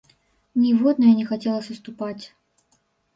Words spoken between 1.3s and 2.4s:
хацела саступаць.